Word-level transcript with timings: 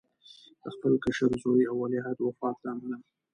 د 0.61 0.63
خپل 0.75 0.93
کشر 1.03 1.31
زوی 1.43 1.63
او 1.69 1.75
ولیعهد 1.83 2.17
وفات 2.21 2.57
له 2.63 2.69
امله. 2.75 2.97